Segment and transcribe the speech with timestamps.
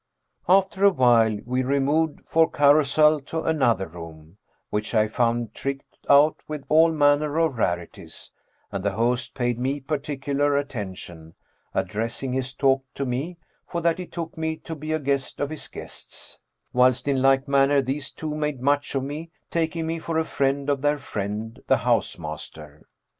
[0.49, 4.39] After awhile, we removed for carousel to another room,
[4.71, 8.31] which I found tricked out with all manner of rarities;
[8.71, 11.35] and the host paid me particular attention,
[11.75, 13.37] addressing his talk to me,
[13.67, 16.39] for that he took me to be a guest of his guests;
[16.73, 20.67] whilst in like manner these two made much of me, taking me for a friend
[20.67, 22.87] of their friend the house master.